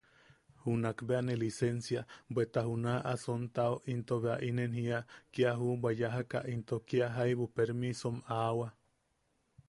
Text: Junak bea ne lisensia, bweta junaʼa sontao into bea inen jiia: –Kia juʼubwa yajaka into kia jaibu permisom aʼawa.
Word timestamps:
Junak 0.61 1.01
bea 1.09 1.19
ne 1.25 1.33
lisensia, 1.41 2.01
bweta 2.33 2.61
junaʼa 2.67 3.13
sontao 3.23 3.73
into 3.93 4.15
bea 4.23 4.37
inen 4.49 4.71
jiia: 4.77 4.99
–Kia 5.31 5.51
juʼubwa 5.59 5.89
yajaka 6.01 6.39
into 6.53 6.75
kia 6.87 7.07
jaibu 7.15 7.45
permisom 7.55 8.15
aʼawa. 8.35 8.67